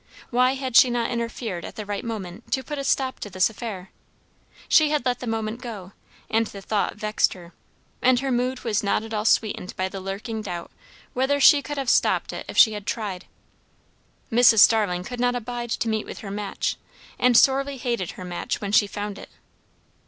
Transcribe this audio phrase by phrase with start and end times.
[0.31, 3.51] Why had she not interfered at the right moment, to put a stop to this
[3.51, 3.91] affair?
[4.67, 5.91] She had let the moment go,
[6.27, 7.53] and the thought vexed her;
[8.01, 10.71] and her mood was not at all sweetened by the lurking doubt
[11.13, 13.25] whether she could have stopped it if she had tried.
[14.31, 14.61] Mrs.
[14.61, 16.77] Starling could not abide to meet with her match,
[17.19, 19.29] and sorely hated her match when she found it.